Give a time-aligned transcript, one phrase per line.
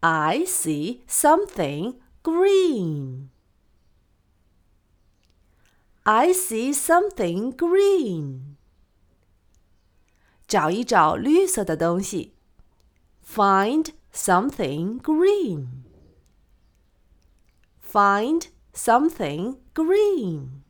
[0.00, 3.28] I see something green.
[6.02, 8.56] I see something green.
[10.46, 12.34] 找一找绿色的东西。
[13.24, 15.66] Find something green.
[17.92, 20.62] Find something green.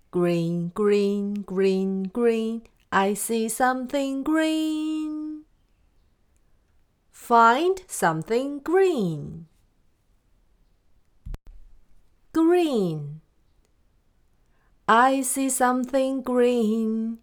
[0.10, 2.62] green, green, green, green.
[2.94, 5.44] I see something green.
[7.12, 9.48] Find something green.
[12.32, 13.20] Green.
[14.88, 17.18] I see something green.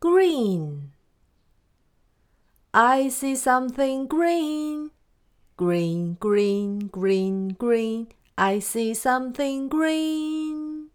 [0.00, 0.90] Green.
[2.76, 4.90] I see something green.
[5.56, 8.08] Green, green, green, green.
[8.36, 10.88] I see something green.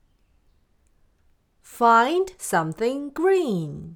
[1.61, 3.95] Find something green.